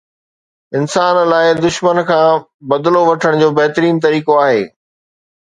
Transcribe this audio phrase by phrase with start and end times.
[0.77, 2.31] انسان لاءِ دشمن کان
[2.69, 4.61] بدلو وٺڻ جو بهترين طريقو آهي